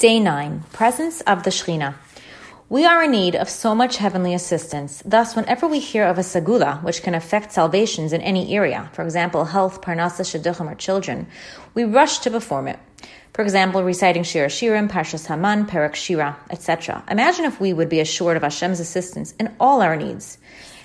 Day 0.00 0.18
9 0.18 0.64
Presence 0.72 1.20
of 1.20 1.42
the 1.42 1.50
Shekhinah. 1.50 1.94
We 2.70 2.86
are 2.86 3.02
in 3.02 3.10
need 3.10 3.36
of 3.36 3.50
so 3.50 3.74
much 3.74 3.98
heavenly 3.98 4.32
assistance. 4.32 5.02
Thus, 5.04 5.36
whenever 5.36 5.68
we 5.68 5.78
hear 5.78 6.06
of 6.06 6.16
a 6.16 6.22
sagula, 6.22 6.82
which 6.82 7.02
can 7.02 7.14
affect 7.14 7.52
salvations 7.52 8.14
in 8.14 8.22
any 8.22 8.56
area, 8.56 8.88
for 8.94 9.02
example, 9.02 9.44
health, 9.44 9.82
parnasa, 9.82 10.24
shidduchim, 10.24 10.72
or 10.72 10.74
children, 10.74 11.26
we 11.74 11.84
rush 11.84 12.20
to 12.20 12.30
perform 12.30 12.68
it. 12.68 12.78
For 13.34 13.42
example, 13.42 13.84
reciting 13.84 14.22
Shir 14.22 14.46
Shirim, 14.46 14.88
Parshas 14.88 15.26
Haman, 15.26 15.66
Perek 15.66 15.94
Shira, 15.94 16.34
etc. 16.48 17.04
Imagine 17.10 17.44
if 17.44 17.60
we 17.60 17.74
would 17.74 17.90
be 17.90 18.00
assured 18.00 18.38
of 18.38 18.42
Hashem's 18.42 18.80
assistance 18.80 19.34
in 19.38 19.54
all 19.60 19.82
our 19.82 19.96
needs. 19.96 20.38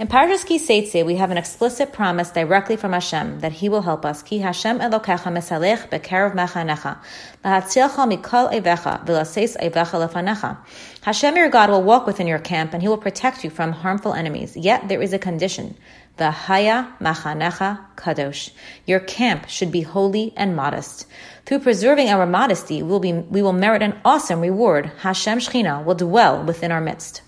In 0.00 0.06
Parshas 0.06 0.46
Ki 0.46 0.60
Seitze, 0.60 1.04
we 1.04 1.16
have 1.16 1.32
an 1.32 1.38
explicit 1.38 1.92
promise 1.92 2.30
directly 2.30 2.76
from 2.76 2.92
Hashem 2.92 3.40
that 3.40 3.50
He 3.50 3.68
will 3.68 3.82
help 3.82 4.04
us. 4.04 4.22
Ki 4.22 4.38
Hashem 4.38 4.78
Elokecha 4.78 5.32
mesalech 5.32 5.90
bekerev 5.90 6.36
mechanecha, 6.36 6.98
lahatzilcha 7.44 8.06
mikol 8.06 8.52
evecha, 8.52 9.04
v'laseis 9.04 9.56
evecha 9.56 9.98
lefanecha. 9.98 10.56
Hashem, 11.00 11.36
your 11.36 11.48
God, 11.48 11.70
will 11.70 11.82
walk 11.82 12.06
within 12.06 12.28
your 12.28 12.38
camp 12.38 12.74
and 12.74 12.80
He 12.80 12.86
will 12.86 12.96
protect 12.96 13.42
you 13.42 13.50
from 13.50 13.72
harmful 13.72 14.14
enemies. 14.14 14.56
Yet 14.56 14.86
there 14.86 15.02
is 15.02 15.12
a 15.12 15.18
condition. 15.18 15.76
The 16.16 16.30
Haya 16.30 16.94
Machanecha 17.00 17.80
Kadosh. 17.96 18.52
Your 18.86 19.00
camp 19.00 19.48
should 19.48 19.72
be 19.72 19.80
holy 19.80 20.32
and 20.36 20.54
modest. 20.54 21.08
Through 21.44 21.58
preserving 21.58 22.08
our 22.08 22.24
modesty, 22.24 22.84
we 22.84 22.88
will, 22.88 23.00
be, 23.00 23.14
we 23.14 23.42
will 23.42 23.52
merit 23.52 23.82
an 23.82 23.98
awesome 24.04 24.40
reward. 24.40 24.92
Hashem 24.98 25.40
Shechina 25.40 25.84
will 25.84 25.96
dwell 25.96 26.44
within 26.44 26.70
our 26.70 26.80
midst. 26.80 27.22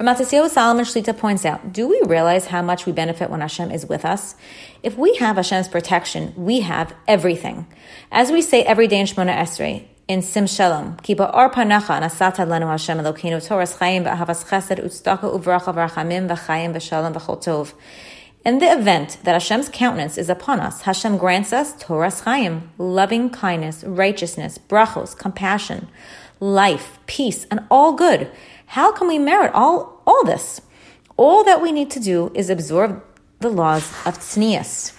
Rav 0.00 0.16
Matisyahu 0.16 0.48
Salomon 0.48 0.84
Shlita 0.84 1.16
points 1.18 1.44
out, 1.44 1.72
do 1.72 1.88
we 1.88 2.00
realize 2.06 2.46
how 2.46 2.62
much 2.62 2.86
we 2.86 2.92
benefit 2.92 3.30
when 3.30 3.40
Hashem 3.40 3.72
is 3.72 3.84
with 3.84 4.04
us? 4.04 4.36
If 4.84 4.96
we 4.96 5.16
have 5.16 5.34
Hashem's 5.34 5.66
protection, 5.66 6.32
we 6.36 6.60
have 6.60 6.94
everything. 7.08 7.66
As 8.12 8.30
we 8.30 8.40
say 8.40 8.62
every 8.62 8.86
day 8.86 9.00
in 9.00 9.06
Shemona 9.06 9.36
Esrei, 9.36 9.86
in 10.06 10.22
Sim 10.22 10.46
Shalom, 10.46 10.98
Kiba 10.98 11.34
Or 11.34 11.50
Panacha 11.50 12.00
Nasata 12.00 12.46
Lanu 12.46 12.68
Hashem 12.68 12.98
Elokeinu 12.98 13.44
Toras 13.44 13.76
Chaim 13.76 14.04
V'Ahavas 14.04 14.46
Chesed 14.46 14.78
Utztaka 14.84 15.36
Uvracha 15.36 15.74
V'Rachamim 15.74 16.28
V'Chaim 16.28 16.74
V'Shalom 16.74 17.12
V'Chol 17.14 17.42
Tov. 17.42 17.72
In 18.44 18.60
the 18.60 18.70
event 18.70 19.18
that 19.24 19.32
Hashem's 19.32 19.68
countenance 19.68 20.16
is 20.16 20.28
upon 20.28 20.60
us, 20.60 20.82
Hashem 20.82 21.18
grants 21.18 21.52
us 21.52 21.74
Toras 21.74 22.22
Chaim, 22.22 22.70
loving 22.78 23.30
kindness, 23.30 23.82
righteousness, 23.82 24.58
brachos, 24.58 25.18
compassion, 25.18 25.88
life, 26.38 27.00
peace, 27.06 27.48
and 27.50 27.64
all 27.68 27.94
good. 27.94 28.30
How 28.68 28.92
can 28.92 29.08
we 29.08 29.18
merit 29.18 29.52
all, 29.54 30.02
all 30.06 30.24
this? 30.24 30.60
All 31.16 31.42
that 31.44 31.62
we 31.62 31.72
need 31.72 31.90
to 31.92 32.00
do 32.00 32.30
is 32.34 32.50
absorb 32.50 33.02
the 33.40 33.48
laws 33.48 33.90
of 34.04 34.18
tznius. 34.18 34.92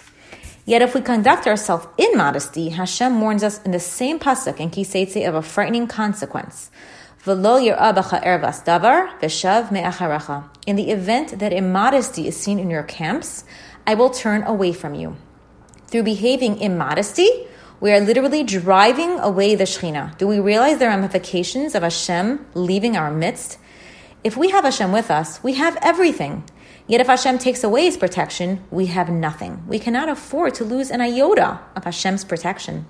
Yet 0.65 0.81
if 0.81 0.95
we 0.95 1.01
conduct 1.01 1.45
ourselves 1.45 1.85
in 1.95 2.17
modesty, 2.17 2.69
Hashem 2.69 3.21
warns 3.21 3.43
us 3.43 3.61
in 3.61 3.69
the 3.69 3.79
same 3.79 4.17
pasuk 4.17 4.59
in 4.59 4.71
Ki 4.71 4.83
Seitze 4.83 5.27
of 5.27 5.35
a 5.35 5.43
frightening 5.43 5.85
consequence. 5.85 6.71
In 7.27 7.43
the 7.43 7.69
event 10.89 11.39
that 11.39 11.53
immodesty 11.53 12.27
is 12.27 12.37
seen 12.37 12.57
in 12.57 12.71
your 12.71 12.83
camps, 12.83 13.43
I 13.85 13.93
will 13.93 14.09
turn 14.09 14.41
away 14.43 14.73
from 14.73 14.95
you. 14.95 15.15
Through 15.87 16.03
behaving 16.03 16.59
immodesty, 16.59 17.47
we 17.79 17.91
are 17.91 18.01
literally 18.01 18.43
driving 18.43 19.19
away 19.19 19.55
the 19.55 19.63
Shekhinah. 19.63 20.17
Do 20.17 20.27
we 20.27 20.39
realize 20.39 20.79
the 20.79 20.87
ramifications 20.87 21.75
of 21.75 21.83
Hashem 21.83 22.45
leaving 22.53 22.97
our 22.97 23.09
midst? 23.09 23.57
If 24.21 24.35
we 24.35 24.49
have 24.49 24.65
Hashem 24.65 24.91
with 24.91 25.09
us, 25.09 25.41
we 25.41 25.53
have 25.53 25.77
everything. 25.81 26.43
Yet 26.87 26.99
if 26.99 27.07
Hashem 27.07 27.37
takes 27.37 27.63
away 27.63 27.85
his 27.85 27.95
protection, 27.95 28.63
we 28.69 28.87
have 28.87 29.09
nothing. 29.09 29.63
We 29.65 29.79
cannot 29.79 30.09
afford 30.09 30.55
to 30.55 30.65
lose 30.65 30.91
an 30.91 30.99
iota 30.99 31.61
of 31.75 31.85
Hashem's 31.85 32.25
protection. 32.25 32.85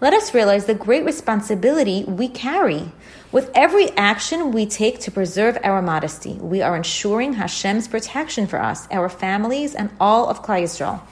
Let 0.00 0.14
us 0.14 0.34
realize 0.34 0.66
the 0.66 0.74
great 0.74 1.04
responsibility 1.04 2.04
we 2.04 2.28
carry. 2.28 2.90
With 3.30 3.50
every 3.54 3.90
action 3.90 4.50
we 4.50 4.66
take 4.66 4.98
to 5.00 5.10
preserve 5.10 5.58
our 5.62 5.82
modesty, 5.82 6.34
we 6.34 6.62
are 6.62 6.76
ensuring 6.76 7.34
Hashem's 7.34 7.86
protection 7.86 8.46
for 8.46 8.60
us, 8.60 8.88
our 8.90 9.08
families, 9.08 9.74
and 9.74 9.90
all 10.00 10.28
of 10.28 10.42
Klal 10.42 10.62
Yisrael. 10.62 11.02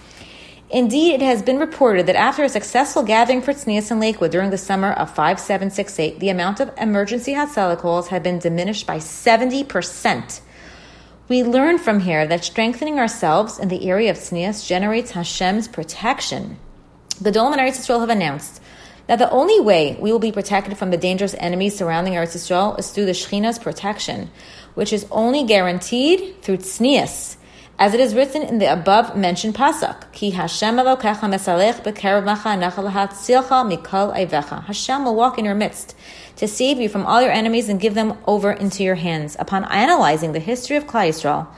Indeed, 0.68 1.14
it 1.14 1.22
has 1.22 1.42
been 1.42 1.58
reported 1.58 2.06
that 2.06 2.16
after 2.16 2.42
a 2.42 2.48
successful 2.48 3.04
gathering 3.04 3.40
for 3.40 3.52
tznius 3.52 3.92
in 3.92 4.00
Lakewood 4.00 4.32
during 4.32 4.50
the 4.50 4.58
summer 4.58 4.92
of 4.92 5.10
5768, 5.10 6.18
the 6.18 6.28
amount 6.28 6.58
of 6.58 6.72
emergency 6.76 7.34
Hatzalah 7.34 7.78
calls 7.78 8.08
had 8.08 8.24
been 8.24 8.40
diminished 8.40 8.84
by 8.84 8.96
70%. 8.96 10.40
We 11.28 11.44
learn 11.44 11.78
from 11.78 12.00
here 12.00 12.26
that 12.26 12.44
strengthening 12.44 12.98
ourselves 12.98 13.60
in 13.60 13.68
the 13.68 13.88
area 13.88 14.10
of 14.10 14.16
tznius 14.16 14.66
generates 14.66 15.12
Hashem's 15.12 15.68
protection. 15.68 16.58
The 17.20 17.30
Dolom 17.30 17.52
and 17.52 17.60
Eretz 17.60 17.78
Yisrael 17.78 18.00
have 18.00 18.10
announced 18.10 18.60
that 19.06 19.20
the 19.20 19.30
only 19.30 19.60
way 19.60 19.96
we 20.00 20.10
will 20.10 20.18
be 20.18 20.32
protected 20.32 20.76
from 20.76 20.90
the 20.90 20.96
dangerous 20.96 21.36
enemies 21.38 21.76
surrounding 21.76 22.14
Eretz 22.14 22.34
Yisrael 22.34 22.76
is 22.76 22.90
through 22.90 23.06
the 23.06 23.12
Shekhinah's 23.12 23.60
protection, 23.60 24.30
which 24.74 24.92
is 24.92 25.06
only 25.12 25.44
guaranteed 25.44 26.42
through 26.42 26.58
tznius 26.58 27.35
as 27.78 27.92
it 27.92 28.00
is 28.00 28.14
written 28.14 28.42
in 28.42 28.58
the 28.58 28.72
above 28.72 29.14
mentioned 29.14 29.54
pasuk, 29.54 30.10
Ki 30.12 30.30
Hashem 30.30 30.76
Elokecha 30.76 31.20
mesalech 31.20 31.82
b'kerev 31.84 32.24
mikol 32.24 34.16
eivecha. 34.16 34.64
Hashem 34.64 35.04
will 35.04 35.14
walk 35.14 35.38
in 35.38 35.44
your 35.44 35.54
midst 35.54 35.94
to 36.36 36.48
save 36.48 36.78
you 36.78 36.88
from 36.88 37.04
all 37.04 37.20
your 37.20 37.30
enemies 37.30 37.68
and 37.68 37.78
give 37.78 37.94
them 37.94 38.16
over 38.26 38.50
into 38.50 38.82
your 38.82 38.94
hands. 38.94 39.36
Upon 39.38 39.64
analyzing 39.64 40.32
the 40.32 40.38
history 40.38 40.76
of 40.76 40.86
Klal 40.86 41.08
Yisrael, 41.08 41.48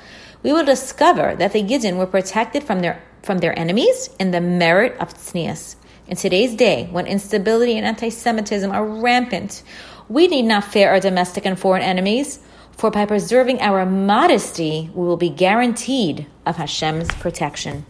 we 0.42 0.52
will 0.52 0.64
discover 0.64 1.36
that 1.36 1.52
the 1.52 1.62
Gidon 1.62 1.98
were 1.98 2.06
protected 2.06 2.64
from 2.64 2.80
their 2.80 3.02
from 3.22 3.38
their 3.38 3.56
enemies 3.56 4.10
in 4.18 4.32
the 4.32 4.40
merit 4.40 4.96
of 5.00 5.14
tznius. 5.14 5.76
In 6.08 6.16
today's 6.16 6.54
day, 6.54 6.88
when 6.90 7.06
instability 7.06 7.76
and 7.76 7.86
anti-Semitism 7.86 8.70
are 8.70 8.84
rampant, 8.84 9.62
we 10.08 10.26
need 10.26 10.46
not 10.46 10.64
fear 10.64 10.88
our 10.88 11.00
domestic 11.00 11.44
and 11.44 11.58
foreign 11.58 11.82
enemies 11.82 12.40
for 12.78 12.92
by 12.92 13.04
preserving 13.04 13.60
our 13.60 13.84
modesty, 13.84 14.88
we 14.94 15.04
will 15.04 15.16
be 15.16 15.28
guaranteed 15.28 16.26
of 16.46 16.56
Hashem's 16.56 17.08
protection. 17.16 17.84